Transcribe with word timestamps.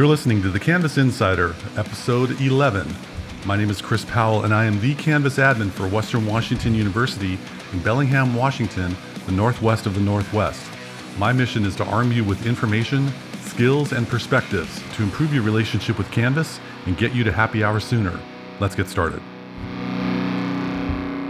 You're 0.00 0.08
listening 0.08 0.40
to 0.40 0.48
the 0.48 0.58
Canvas 0.58 0.96
Insider, 0.96 1.54
episode 1.76 2.40
11. 2.40 2.88
My 3.44 3.54
name 3.54 3.68
is 3.68 3.82
Chris 3.82 4.02
Powell, 4.06 4.44
and 4.44 4.54
I 4.54 4.64
am 4.64 4.80
the 4.80 4.94
Canvas 4.94 5.36
admin 5.36 5.70
for 5.70 5.86
Western 5.86 6.24
Washington 6.24 6.74
University 6.74 7.38
in 7.70 7.82
Bellingham, 7.82 8.34
Washington, 8.34 8.96
the 9.26 9.32
northwest 9.32 9.84
of 9.84 9.94
the 9.94 10.00
Northwest. 10.00 10.64
My 11.18 11.34
mission 11.34 11.66
is 11.66 11.76
to 11.76 11.84
arm 11.84 12.12
you 12.12 12.24
with 12.24 12.46
information, 12.46 13.12
skills, 13.42 13.92
and 13.92 14.08
perspectives 14.08 14.82
to 14.94 15.02
improve 15.02 15.34
your 15.34 15.42
relationship 15.42 15.98
with 15.98 16.10
Canvas 16.10 16.60
and 16.86 16.96
get 16.96 17.14
you 17.14 17.22
to 17.22 17.30
happy 17.30 17.62
hour 17.62 17.78
sooner. 17.78 18.18
Let's 18.58 18.74
get 18.74 18.88
started. 18.88 19.20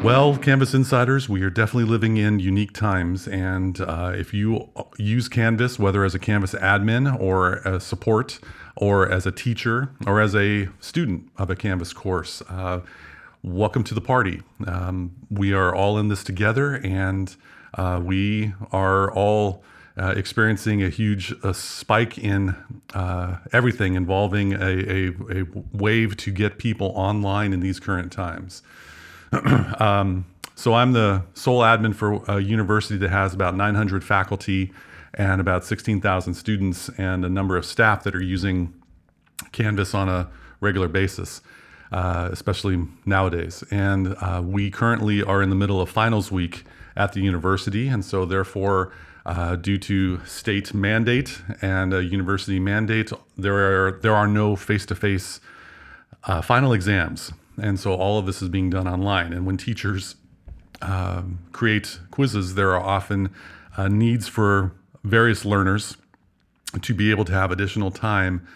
Well, 0.04 0.38
Canvas 0.38 0.72
Insiders, 0.72 1.28
we 1.28 1.42
are 1.42 1.50
definitely 1.50 1.90
living 1.90 2.16
in 2.16 2.38
unique 2.38 2.72
times. 2.72 3.28
And 3.28 3.80
uh, 3.80 4.12
if 4.14 4.32
you 4.32 4.70
use 4.96 5.28
Canvas, 5.28 5.78
whether 5.78 6.04
as 6.04 6.14
a 6.14 6.18
Canvas 6.18 6.54
admin 6.54 7.20
or 7.20 7.56
a 7.66 7.80
support, 7.80 8.38
or 8.76 9.10
as 9.10 9.26
a 9.26 9.32
teacher, 9.32 9.90
or 10.06 10.20
as 10.20 10.34
a 10.34 10.68
student 10.80 11.28
of 11.36 11.50
a 11.50 11.56
Canvas 11.56 11.92
course, 11.92 12.42
uh, 12.48 12.80
welcome 13.42 13.84
to 13.84 13.94
the 13.94 14.00
party. 14.00 14.42
Um, 14.66 15.12
we 15.30 15.52
are 15.52 15.74
all 15.74 15.98
in 15.98 16.08
this 16.08 16.24
together, 16.24 16.76
and 16.84 17.34
uh, 17.74 18.00
we 18.02 18.52
are 18.72 19.10
all 19.12 19.62
uh, 19.98 20.14
experiencing 20.16 20.82
a 20.82 20.88
huge 20.88 21.34
uh, 21.42 21.52
spike 21.52 22.16
in 22.16 22.54
uh, 22.94 23.36
everything 23.52 23.94
involving 23.94 24.54
a, 24.54 24.58
a, 24.58 25.08
a, 25.30 25.46
wave 25.72 26.16
to 26.16 26.30
get 26.30 26.58
people 26.58 26.92
online 26.94 27.52
in 27.52 27.60
these 27.60 27.80
current 27.80 28.10
times. 28.12 28.62
um, 29.78 30.24
so 30.54 30.74
I'm 30.74 30.92
the 30.92 31.24
sole 31.34 31.60
admin 31.60 31.94
for 31.94 32.22
a 32.30 32.40
university 32.40 32.98
that 32.98 33.10
has 33.10 33.34
about 33.34 33.56
900 33.56 34.04
faculty 34.04 34.72
and 35.14 35.40
about 35.40 35.64
16,000 35.64 36.34
students 36.34 36.88
and 36.90 37.24
a 37.24 37.28
number 37.28 37.56
of 37.56 37.64
staff 37.64 38.04
that 38.04 38.14
are 38.14 38.22
using 38.22 38.72
Canvas 39.52 39.94
on 39.94 40.08
a 40.08 40.28
regular 40.60 40.88
basis, 40.88 41.40
uh, 41.92 42.28
especially 42.32 42.86
nowadays. 43.04 43.64
And 43.70 44.14
uh, 44.20 44.42
we 44.44 44.70
currently 44.70 45.22
are 45.22 45.42
in 45.42 45.50
the 45.50 45.56
middle 45.56 45.80
of 45.80 45.90
finals 45.90 46.30
week 46.30 46.64
at 46.96 47.12
the 47.12 47.20
university, 47.20 47.88
and 47.88 48.04
so 48.04 48.24
therefore, 48.24 48.92
uh, 49.26 49.56
due 49.56 49.78
to 49.78 50.24
state 50.24 50.72
mandate 50.74 51.40
and 51.60 51.92
university 51.92 52.58
mandate, 52.58 53.12
there 53.36 53.86
are 53.86 53.92
there 54.00 54.14
are 54.14 54.26
no 54.26 54.56
face-to-face 54.56 55.40
uh, 56.24 56.42
final 56.42 56.72
exams. 56.72 57.32
And 57.60 57.78
so 57.78 57.94
all 57.94 58.18
of 58.18 58.26
this 58.26 58.42
is 58.42 58.48
being 58.48 58.70
done 58.70 58.88
online. 58.88 59.32
And 59.32 59.44
when 59.44 59.56
teachers 59.56 60.16
um, 60.82 61.40
create 61.52 62.00
quizzes, 62.10 62.54
there 62.54 62.70
are 62.70 62.80
often 62.80 63.30
uh, 63.76 63.88
needs 63.88 64.28
for 64.28 64.72
various 65.04 65.44
learners 65.44 65.96
to 66.82 66.94
be 66.94 67.10
able 67.10 67.24
to 67.24 67.32
have 67.32 67.50
additional 67.50 67.90
time 67.90 68.46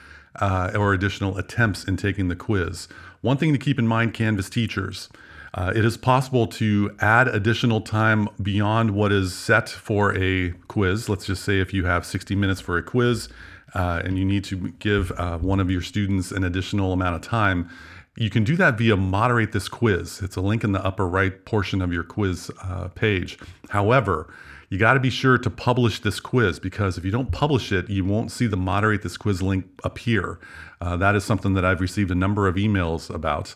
uh, 0.40 0.72
or 0.74 0.92
additional 0.92 1.36
attempts 1.38 1.84
in 1.84 1.96
taking 1.96 2.28
the 2.28 2.36
quiz. 2.36 2.88
One 3.20 3.36
thing 3.36 3.52
to 3.52 3.58
keep 3.58 3.78
in 3.78 3.86
mind, 3.86 4.14
Canvas 4.14 4.50
teachers, 4.50 5.08
uh, 5.54 5.72
it 5.74 5.84
is 5.84 5.96
possible 5.96 6.46
to 6.48 6.94
add 7.00 7.28
additional 7.28 7.80
time 7.80 8.28
beyond 8.42 8.90
what 8.90 9.12
is 9.12 9.34
set 9.34 9.68
for 9.68 10.16
a 10.16 10.50
quiz. 10.68 11.08
Let's 11.08 11.26
just 11.26 11.44
say 11.44 11.60
if 11.60 11.72
you 11.72 11.84
have 11.84 12.04
60 12.04 12.34
minutes 12.34 12.60
for 12.60 12.76
a 12.76 12.82
quiz 12.82 13.28
uh, 13.74 14.02
and 14.04 14.18
you 14.18 14.24
need 14.24 14.44
to 14.44 14.70
give 14.80 15.12
uh, 15.12 15.38
one 15.38 15.60
of 15.60 15.70
your 15.70 15.80
students 15.80 16.32
an 16.32 16.42
additional 16.42 16.92
amount 16.92 17.14
of 17.14 17.22
time, 17.22 17.70
you 18.16 18.30
can 18.30 18.44
do 18.44 18.56
that 18.56 18.78
via 18.78 18.96
Moderate 18.96 19.52
This 19.52 19.68
Quiz. 19.68 20.20
It's 20.22 20.36
a 20.36 20.40
link 20.40 20.62
in 20.62 20.72
the 20.72 20.84
upper 20.84 21.06
right 21.06 21.44
portion 21.44 21.82
of 21.82 21.92
your 21.92 22.04
quiz 22.04 22.50
uh, 22.62 22.88
page. 22.88 23.38
However, 23.70 24.32
you 24.74 24.80
got 24.80 24.94
to 24.94 25.00
be 25.00 25.08
sure 25.08 25.38
to 25.38 25.48
publish 25.48 26.00
this 26.00 26.18
quiz 26.18 26.58
because 26.58 26.98
if 26.98 27.04
you 27.04 27.12
don't 27.12 27.30
publish 27.30 27.70
it, 27.70 27.88
you 27.88 28.04
won't 28.04 28.32
see 28.32 28.48
the 28.48 28.56
Moderate 28.56 29.02
This 29.02 29.16
Quiz 29.16 29.40
link 29.40 29.66
appear. 29.84 30.40
Uh, 30.80 30.96
that 30.96 31.14
is 31.14 31.24
something 31.24 31.54
that 31.54 31.64
I've 31.64 31.80
received 31.80 32.10
a 32.10 32.14
number 32.16 32.48
of 32.48 32.56
emails 32.56 33.08
about. 33.08 33.54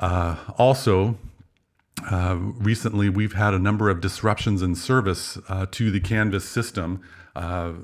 Uh, 0.00 0.34
also, 0.58 1.16
uh, 2.10 2.36
recently 2.38 3.08
we've 3.08 3.34
had 3.34 3.54
a 3.54 3.58
number 3.60 3.88
of 3.88 4.00
disruptions 4.00 4.62
in 4.62 4.74
service 4.74 5.38
uh, 5.48 5.66
to 5.70 5.92
the 5.92 6.00
Canvas 6.00 6.44
system 6.44 7.00
uh, 7.36 7.74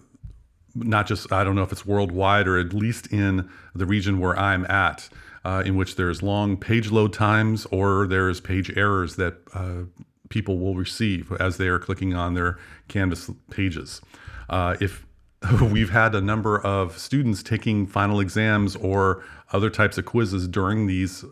not 0.75 1.07
just 1.07 1.33
I 1.33 1.45
don't 1.45 1.55
know 1.55 1.63
if 1.63 1.73
it's 1.73 1.87
worldwide 1.87 2.47
or 2.47 2.59
at 2.59 2.73
least 2.73 3.07
in 3.09 3.49
the 3.75 3.87
region 3.87 4.19
where 4.21 4.39
I'm 4.39 4.65
at 4.67 5.09
uh, 5.45 5.63
in 5.65 5.77
which 5.77 5.97
there's 5.97 6.23
long 6.23 6.57
page 6.57 6.91
load 6.91 7.13
times 7.13 7.67
or 7.67 8.07
there's 8.07 8.41
page 8.41 8.77
errors 8.77 9.17
that 9.17 9.37
uh, 9.55 9.85
people 10.29 10.59
will 10.59 10.75
receive 10.75 11.33
as 11.41 11.57
they 11.57 11.69
are 11.69 11.79
clicking 11.79 12.15
on 12.15 12.35
their 12.35 12.59
Canvas 12.89 13.31
pages. 13.51 14.01
Uh, 14.49 14.77
if 14.81 15.07
we've 15.61 15.91
had 15.91 16.15
a 16.15 16.21
number 16.21 16.61
of 16.61 16.99
students 16.99 17.43
taking 17.43 17.87
final 17.87 18.21
exams 18.21 18.77
or 18.77 19.23
other 19.53 19.71
types 19.71 19.97
of 19.99 20.05
quizzes 20.05 20.49
during 20.49 20.87
these 20.87 21.25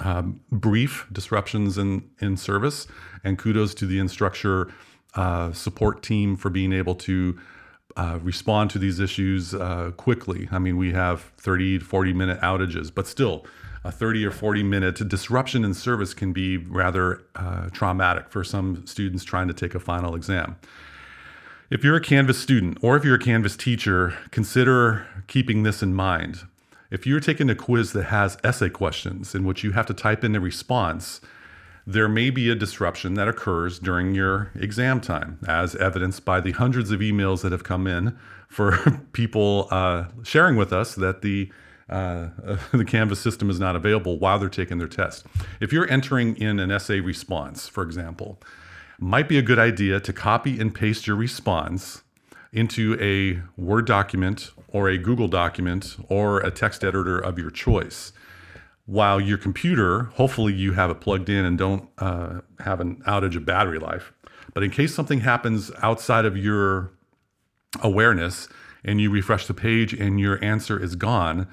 um, 0.00 0.40
brief 0.52 1.06
disruptions 1.10 1.78
in, 1.78 2.08
in 2.20 2.36
service, 2.36 2.86
and 3.24 3.38
kudos 3.38 3.74
to 3.74 3.86
the 3.86 3.98
Instructure 3.98 4.70
uh, 5.14 5.52
support 5.52 6.02
team 6.02 6.36
for 6.36 6.50
being 6.50 6.72
able 6.72 6.94
to 6.94 7.38
uh, 7.96 8.18
respond 8.22 8.70
to 8.70 8.78
these 8.78 9.00
issues 9.00 9.54
uh, 9.54 9.90
quickly. 9.96 10.48
I 10.52 10.58
mean, 10.58 10.76
we 10.76 10.92
have 10.92 11.32
30 11.38 11.80
to 11.80 11.84
40 11.84 12.12
minute 12.12 12.40
outages, 12.40 12.94
but 12.94 13.06
still, 13.06 13.44
a 13.84 13.92
30 13.92 14.24
or 14.24 14.30
40 14.30 14.62
minute 14.62 15.08
disruption 15.08 15.64
in 15.64 15.74
service 15.74 16.14
can 16.14 16.32
be 16.32 16.56
rather 16.56 17.22
uh, 17.36 17.68
traumatic 17.70 18.30
for 18.30 18.44
some 18.44 18.86
students 18.86 19.24
trying 19.24 19.48
to 19.48 19.54
take 19.54 19.74
a 19.74 19.80
final 19.80 20.14
exam. 20.14 20.56
If 21.70 21.84
you're 21.84 21.96
a 21.96 22.00
Canvas 22.00 22.38
student 22.38 22.78
or 22.82 22.96
if 22.96 23.04
you're 23.04 23.16
a 23.16 23.22
Canvas 23.22 23.56
teacher, 23.56 24.16
consider 24.30 25.06
keeping 25.26 25.62
this 25.62 25.82
in 25.82 25.94
mind. 25.94 26.40
If 26.90 27.06
you're 27.06 27.20
taking 27.20 27.50
a 27.50 27.54
quiz 27.54 27.92
that 27.92 28.04
has 28.04 28.38
essay 28.42 28.70
questions 28.70 29.34
in 29.34 29.44
which 29.44 29.62
you 29.62 29.72
have 29.72 29.84
to 29.86 29.94
type 29.94 30.24
in 30.24 30.34
a 30.34 30.40
response, 30.40 31.20
there 31.86 32.08
may 32.08 32.30
be 32.30 32.50
a 32.50 32.54
disruption 32.54 33.14
that 33.14 33.28
occurs 33.28 33.78
during 33.78 34.14
your 34.14 34.50
exam 34.54 35.00
time, 35.00 35.38
as 35.46 35.74
evidenced 35.76 36.24
by 36.24 36.40
the 36.40 36.52
hundreds 36.52 36.90
of 36.90 37.00
emails 37.00 37.42
that 37.42 37.52
have 37.52 37.64
come 37.64 37.86
in 37.86 38.16
for 38.48 38.78
people 39.12 39.68
uh, 39.70 40.04
sharing 40.22 40.56
with 40.56 40.72
us 40.72 40.94
that 40.94 41.22
the 41.22 41.50
uh, 41.88 42.28
the 42.72 42.84
Canvas 42.84 43.20
system 43.20 43.50
is 43.50 43.58
not 43.58 43.76
available 43.76 44.18
while 44.18 44.38
they're 44.38 44.48
taking 44.48 44.78
their 44.78 44.88
test. 44.88 45.26
If 45.60 45.72
you're 45.72 45.90
entering 45.90 46.36
in 46.36 46.58
an 46.58 46.70
essay 46.70 47.00
response, 47.00 47.68
for 47.68 47.82
example, 47.82 48.40
might 48.98 49.28
be 49.28 49.38
a 49.38 49.42
good 49.42 49.58
idea 49.58 50.00
to 50.00 50.12
copy 50.12 50.60
and 50.60 50.74
paste 50.74 51.06
your 51.06 51.16
response 51.16 52.02
into 52.52 52.96
a 53.00 53.42
Word 53.60 53.86
document 53.86 54.50
or 54.68 54.88
a 54.88 54.98
Google 54.98 55.28
document 55.28 55.96
or 56.08 56.40
a 56.40 56.50
text 56.50 56.82
editor 56.82 57.18
of 57.18 57.38
your 57.38 57.50
choice 57.50 58.12
while 58.88 59.20
your 59.20 59.36
computer, 59.36 60.04
hopefully 60.14 60.54
you 60.54 60.72
have 60.72 60.88
it 60.88 60.98
plugged 60.98 61.28
in 61.28 61.44
and 61.44 61.58
don't 61.58 61.90
uh, 61.98 62.40
have 62.60 62.80
an 62.80 62.96
outage 63.06 63.36
of 63.36 63.44
battery 63.44 63.78
life. 63.78 64.14
But 64.54 64.62
in 64.62 64.70
case 64.70 64.94
something 64.94 65.20
happens 65.20 65.70
outside 65.82 66.24
of 66.24 66.38
your 66.38 66.90
awareness 67.82 68.48
and 68.82 68.98
you 68.98 69.10
refresh 69.10 69.46
the 69.46 69.52
page 69.52 69.92
and 69.92 70.18
your 70.18 70.42
answer 70.42 70.82
is 70.82 70.96
gone, 70.96 71.46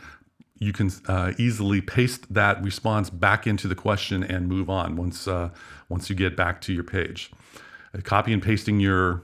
you 0.57 0.71
can 0.71 0.91
uh, 1.07 1.33
easily 1.37 1.81
paste 1.81 2.33
that 2.33 2.63
response 2.63 3.09
back 3.09 3.45
into 3.45 3.67
the 3.67 3.75
question 3.75 4.23
and 4.23 4.47
move 4.47 4.69
on 4.69 4.95
once 4.95 5.27
uh, 5.27 5.49
once 5.89 6.09
you 6.09 6.15
get 6.15 6.35
back 6.35 6.61
to 6.61 6.73
your 6.73 6.83
page. 6.83 7.31
Uh, 7.93 8.01
copy 8.01 8.31
and 8.31 8.41
pasting 8.41 8.79
your 8.79 9.23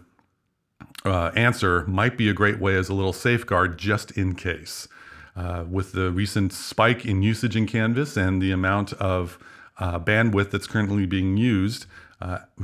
uh, 1.05 1.31
answer 1.35 1.85
might 1.87 2.17
be 2.17 2.29
a 2.29 2.33
great 2.33 2.59
way 2.59 2.75
as 2.75 2.89
a 2.89 2.93
little 2.93 3.13
safeguard 3.13 3.77
just 3.77 4.11
in 4.11 4.35
case. 4.35 4.87
Uh, 5.33 5.63
with 5.69 5.93
the 5.93 6.11
recent 6.11 6.51
spike 6.51 7.05
in 7.05 7.23
usage 7.23 7.55
in 7.55 7.65
Canvas 7.65 8.17
and 8.17 8.41
the 8.41 8.51
amount 8.51 8.91
of 8.93 9.39
uh, 9.79 9.97
bandwidth 9.97 10.51
that's 10.51 10.67
currently 10.67 11.05
being 11.05 11.37
used, 11.37 11.85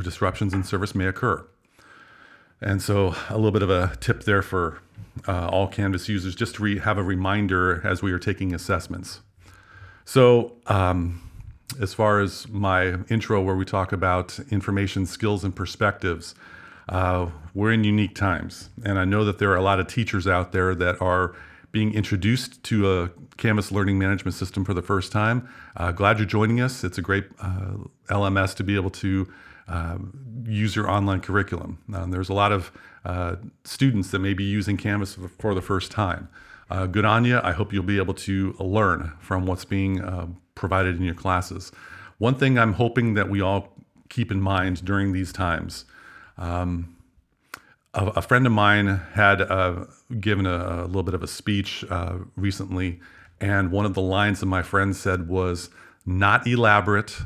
disruptions 0.03 0.53
in 0.53 0.63
service 0.63 0.93
may 0.93 1.05
occur. 1.05 1.47
And 2.61 2.81
so, 2.81 3.15
a 3.29 3.35
little 3.35 3.51
bit 3.51 3.61
of 3.61 3.69
a 3.69 3.95
tip 3.99 4.23
there 4.23 4.41
for 4.41 4.79
uh, 5.27 5.47
all 5.47 5.67
Canvas 5.67 6.09
users 6.09 6.35
just 6.35 6.55
to 6.55 6.63
re- 6.63 6.79
have 6.79 6.97
a 6.97 7.03
reminder 7.03 7.85
as 7.85 8.01
we 8.01 8.11
are 8.11 8.19
taking 8.19 8.53
assessments. 8.53 9.21
So, 10.05 10.53
um, 10.65 11.21
as 11.79 11.93
far 11.93 12.19
as 12.19 12.47
my 12.47 12.95
intro, 13.09 13.41
where 13.41 13.55
we 13.55 13.65
talk 13.65 13.91
about 13.91 14.39
information, 14.49 15.05
skills, 15.05 15.43
and 15.43 15.55
perspectives, 15.55 16.33
uh, 16.89 17.29
we're 17.53 17.73
in 17.73 17.83
unique 17.83 18.15
times. 18.15 18.69
And 18.83 18.97
I 18.97 19.05
know 19.05 19.23
that 19.25 19.37
there 19.37 19.51
are 19.51 19.57
a 19.57 19.61
lot 19.61 19.79
of 19.79 19.87
teachers 19.87 20.25
out 20.27 20.51
there 20.51 20.73
that 20.75 21.01
are 21.01 21.35
being 21.71 21.93
introduced 21.93 22.63
to 22.63 22.91
a 22.91 23.09
Canvas 23.35 23.71
learning 23.71 23.99
management 23.99 24.33
system 24.33 24.63
for 24.65 24.73
the 24.73 24.81
first 24.81 25.11
time. 25.11 25.47
Uh, 25.75 25.91
glad 25.91 26.17
you're 26.17 26.25
joining 26.25 26.61
us. 26.61 26.83
It's 26.83 26.97
a 26.97 27.01
great 27.01 27.25
uh, 27.39 27.73
LMS 28.09 28.55
to 28.55 28.63
be 28.63 28.75
able 28.75 28.89
to 28.91 29.27
uh, 29.67 29.97
use 30.45 30.75
your 30.75 30.89
online 30.89 31.21
curriculum. 31.21 31.79
Um, 31.93 32.11
there's 32.11 32.29
a 32.29 32.33
lot 32.33 32.51
of 32.51 32.71
uh, 33.05 33.35
students 33.63 34.11
that 34.11 34.19
may 34.19 34.33
be 34.33 34.43
using 34.43 34.77
Canvas 34.77 35.17
for 35.37 35.53
the 35.53 35.61
first 35.61 35.91
time. 35.91 36.29
Uh, 36.69 36.85
good 36.85 37.05
on 37.05 37.25
you. 37.25 37.39
I 37.43 37.53
hope 37.53 37.71
you'll 37.71 37.83
be 37.83 37.97
able 37.97 38.13
to 38.15 38.53
learn 38.59 39.13
from 39.19 39.45
what's 39.45 39.65
being 39.65 40.01
uh, 40.01 40.27
provided 40.55 40.97
in 40.97 41.03
your 41.03 41.15
classes. 41.15 41.71
One 42.17 42.35
thing 42.35 42.57
I'm 42.57 42.73
hoping 42.73 43.13
that 43.13 43.29
we 43.29 43.41
all 43.41 43.73
keep 44.09 44.31
in 44.31 44.41
mind 44.41 44.83
during 44.83 45.13
these 45.13 45.31
times. 45.31 45.85
Um, 46.37 46.97
a, 47.93 48.07
a 48.07 48.21
friend 48.21 48.45
of 48.45 48.51
mine 48.51 48.87
had 49.13 49.41
uh, 49.41 49.85
given 50.19 50.45
a, 50.45 50.83
a, 50.83 50.85
little 50.85 51.03
bit 51.03 51.13
of 51.13 51.23
a 51.23 51.27
speech 51.27 51.85
uh, 51.89 52.17
recently, 52.35 52.99
and 53.39 53.71
one 53.71 53.85
of 53.85 53.93
the 53.93 54.01
lines 54.01 54.39
that 54.39 54.45
my 54.45 54.61
friend 54.61 54.95
said 54.95 55.27
was, 55.27 55.69
"Not 56.05 56.45
elaborate, 56.47 57.17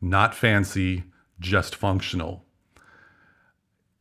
not 0.00 0.34
fancy, 0.34 1.04
just 1.40 1.74
functional." 1.74 2.44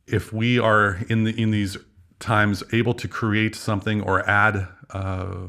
If 0.06 0.34
we 0.34 0.60
are 0.60 1.00
in 1.10 1.24
the 1.24 1.40
in 1.40 1.52
these 1.52 1.78
times 2.20 2.64
able 2.74 2.94
to 2.94 3.08
create 3.08 3.56
something 3.56 4.02
or 4.02 4.28
add 4.30 4.68
uh, 4.90 5.48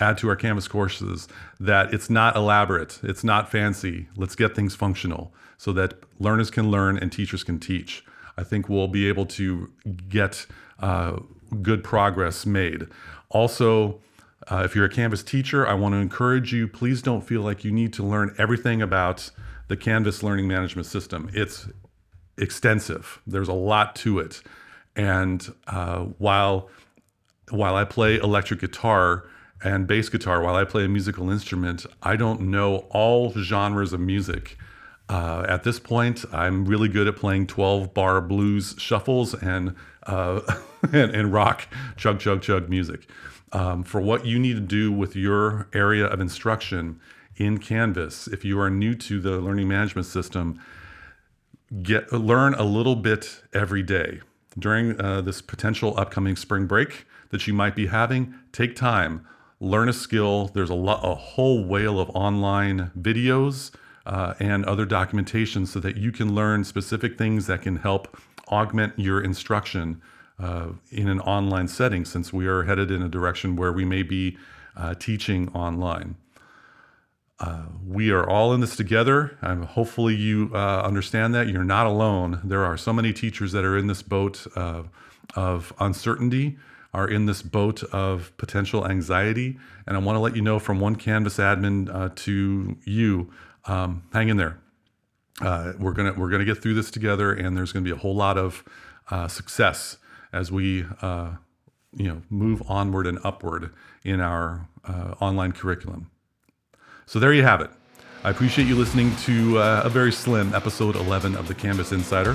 add 0.00 0.18
to 0.18 0.28
our 0.28 0.36
Canvas 0.36 0.68
courses 0.68 1.28
that 1.58 1.92
it's 1.92 2.08
not 2.08 2.36
elaborate, 2.36 3.00
it's 3.02 3.24
not 3.24 3.50
fancy. 3.50 4.08
Let's 4.16 4.34
get 4.34 4.54
things 4.54 4.74
functional 4.74 5.34
so 5.56 5.72
that 5.72 5.94
learners 6.18 6.50
can 6.50 6.70
learn 6.70 6.98
and 6.98 7.10
teachers 7.10 7.42
can 7.42 7.58
teach. 7.58 8.04
I 8.36 8.44
think 8.44 8.68
we'll 8.68 8.88
be 8.88 9.08
able 9.08 9.26
to 9.26 9.72
get 10.08 10.46
uh, 10.78 11.18
good 11.60 11.82
progress 11.82 12.46
made. 12.46 12.86
Also, 13.30 14.00
uh, 14.46 14.62
if 14.64 14.76
you're 14.76 14.84
a 14.84 14.90
Canvas 14.90 15.22
teacher, 15.22 15.66
I 15.66 15.74
want 15.74 15.94
to 15.94 15.98
encourage 15.98 16.52
you 16.52 16.68
please 16.68 17.02
don't 17.02 17.22
feel 17.22 17.42
like 17.42 17.64
you 17.64 17.72
need 17.72 17.92
to 17.94 18.04
learn 18.04 18.34
everything 18.38 18.80
about 18.80 19.30
the 19.68 19.76
Canvas 19.76 20.22
learning 20.22 20.48
management 20.48 20.86
system. 20.86 21.30
It's 21.32 21.68
extensive, 22.36 23.20
there's 23.26 23.48
a 23.48 23.54
lot 23.54 23.94
to 23.96 24.18
it. 24.18 24.42
And 24.96 25.54
uh, 25.66 26.00
while 26.18 26.68
while 27.50 27.76
I 27.76 27.84
play 27.84 28.16
electric 28.16 28.60
guitar 28.60 29.24
and 29.62 29.86
bass 29.86 30.08
guitar, 30.08 30.42
while 30.42 30.54
I 30.54 30.64
play 30.64 30.84
a 30.84 30.88
musical 30.88 31.30
instrument, 31.30 31.86
I 32.02 32.16
don't 32.16 32.42
know 32.42 32.86
all 32.90 33.32
genres 33.32 33.92
of 33.92 34.00
music. 34.00 34.56
Uh, 35.08 35.44
at 35.48 35.64
this 35.64 35.80
point, 35.80 36.24
I'm 36.32 36.66
really 36.66 36.88
good 36.88 37.08
at 37.08 37.16
playing 37.16 37.46
12 37.46 37.94
bar 37.94 38.20
blues 38.20 38.74
shuffles 38.76 39.34
and, 39.34 39.74
uh, 40.06 40.40
and, 40.92 41.10
and, 41.14 41.32
rock 41.32 41.66
chug, 41.96 42.20
chug, 42.20 42.42
chug 42.42 42.68
music. 42.68 43.08
Um, 43.52 43.82
for 43.82 44.02
what 44.02 44.26
you 44.26 44.38
need 44.38 44.54
to 44.54 44.60
do 44.60 44.92
with 44.92 45.16
your 45.16 45.68
area 45.72 46.04
of 46.04 46.20
instruction 46.20 47.00
in 47.38 47.58
Canvas, 47.58 48.26
if 48.26 48.44
you 48.44 48.60
are 48.60 48.68
new 48.68 48.94
to 48.94 49.20
the 49.20 49.38
learning 49.40 49.68
management 49.68 50.06
system, 50.06 50.60
get 51.82 52.12
learn 52.12 52.54
a 52.54 52.64
little 52.64 52.96
bit 52.96 53.42
every 53.52 53.82
day 53.82 54.20
during 54.58 55.00
uh, 55.00 55.20
this 55.20 55.40
potential 55.40 55.98
upcoming 55.98 56.36
spring 56.36 56.66
break 56.66 57.06
that 57.30 57.46
you 57.46 57.54
might 57.54 57.76
be 57.76 57.86
having, 57.86 58.34
take 58.52 58.74
time, 58.74 59.26
learn 59.60 59.88
a 59.88 59.92
skill. 59.92 60.50
There's 60.54 60.70
a, 60.70 60.74
lot, 60.74 61.00
a 61.04 61.14
whole 61.14 61.64
whale 61.64 62.00
of 62.00 62.10
online 62.10 62.90
videos 62.98 63.70
uh, 64.06 64.34
and 64.40 64.64
other 64.64 64.86
documentation 64.86 65.66
so 65.66 65.78
that 65.80 65.96
you 65.96 66.10
can 66.10 66.34
learn 66.34 66.64
specific 66.64 67.18
things 67.18 67.46
that 67.46 67.62
can 67.62 67.76
help 67.76 68.18
augment 68.48 68.94
your 68.96 69.22
instruction 69.22 70.00
uh, 70.38 70.68
in 70.90 71.08
an 71.08 71.20
online 71.20 71.68
setting 71.68 72.04
since 72.04 72.32
we 72.32 72.46
are 72.46 72.62
headed 72.62 72.90
in 72.90 73.02
a 73.02 73.08
direction 73.08 73.56
where 73.56 73.72
we 73.72 73.84
may 73.84 74.02
be 74.02 74.38
uh, 74.76 74.94
teaching 74.94 75.48
online. 75.50 76.16
Uh, 77.40 77.66
we 77.86 78.10
are 78.10 78.28
all 78.28 78.52
in 78.52 78.60
this 78.60 78.74
together. 78.74 79.38
Um, 79.42 79.62
hopefully, 79.62 80.14
you 80.14 80.50
uh, 80.52 80.82
understand 80.82 81.34
that 81.34 81.48
you're 81.48 81.64
not 81.64 81.86
alone. 81.86 82.40
There 82.42 82.64
are 82.64 82.76
so 82.76 82.92
many 82.92 83.12
teachers 83.12 83.52
that 83.52 83.64
are 83.64 83.78
in 83.78 83.86
this 83.86 84.02
boat 84.02 84.46
uh, 84.56 84.84
of 85.36 85.72
uncertainty, 85.78 86.56
are 86.92 87.06
in 87.06 87.26
this 87.26 87.42
boat 87.42 87.84
of 87.84 88.36
potential 88.38 88.88
anxiety. 88.88 89.56
And 89.86 89.96
I 89.96 90.00
want 90.00 90.16
to 90.16 90.20
let 90.20 90.34
you 90.34 90.42
know 90.42 90.58
from 90.58 90.80
one 90.80 90.96
Canvas 90.96 91.36
admin 91.36 91.94
uh, 91.94 92.10
to 92.16 92.76
you 92.84 93.30
um, 93.66 94.02
hang 94.12 94.30
in 94.30 94.36
there. 94.36 94.58
Uh, 95.40 95.74
we're 95.78 95.92
gonna 95.92 96.14
we're 96.14 96.30
gonna 96.30 96.44
get 96.44 96.60
through 96.60 96.74
this 96.74 96.90
together, 96.90 97.32
and 97.32 97.56
there's 97.56 97.72
gonna 97.72 97.84
be 97.84 97.92
a 97.92 97.96
whole 97.96 98.16
lot 98.16 98.36
of 98.36 98.64
uh, 99.10 99.28
success 99.28 99.98
as 100.32 100.50
we 100.50 100.84
you 101.96 102.06
know 102.06 102.20
move 102.28 102.62
onward 102.68 103.06
and 103.06 103.20
upward 103.22 103.70
in 104.02 104.20
our 104.20 104.68
online 105.20 105.52
curriculum. 105.52 106.10
So 107.08 107.18
there 107.18 107.32
you 107.32 107.42
have 107.42 107.62
it. 107.62 107.70
I 108.22 108.28
appreciate 108.28 108.68
you 108.68 108.74
listening 108.74 109.16
to 109.24 109.56
uh, 109.56 109.80
a 109.82 109.88
very 109.88 110.12
slim 110.12 110.54
episode 110.54 110.94
11 110.94 111.36
of 111.36 111.48
the 111.48 111.54
Canvas 111.54 111.92
Insider. 111.92 112.32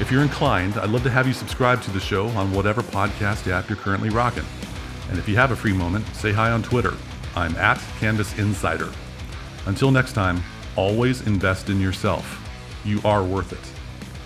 If 0.00 0.10
you're 0.10 0.22
inclined, 0.22 0.78
I'd 0.78 0.88
love 0.88 1.02
to 1.02 1.10
have 1.10 1.26
you 1.26 1.34
subscribe 1.34 1.82
to 1.82 1.90
the 1.90 2.00
show 2.00 2.28
on 2.28 2.50
whatever 2.50 2.80
podcast 2.80 3.46
app 3.52 3.68
you're 3.68 3.76
currently 3.76 4.08
rocking. 4.08 4.46
And 5.10 5.18
if 5.18 5.28
you 5.28 5.36
have 5.36 5.50
a 5.50 5.56
free 5.56 5.74
moment, 5.74 6.06
say 6.16 6.32
hi 6.32 6.52
on 6.52 6.62
Twitter. 6.62 6.94
I'm 7.36 7.54
at 7.56 7.78
Canvas 8.00 8.38
Insider. 8.38 8.90
Until 9.66 9.90
next 9.90 10.14
time, 10.14 10.42
always 10.74 11.26
invest 11.26 11.68
in 11.68 11.78
yourself. 11.78 12.40
You 12.82 13.02
are 13.04 13.22
worth 13.22 13.52
it. 13.52 13.58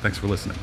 Thanks 0.00 0.16
for 0.16 0.28
listening. 0.28 0.58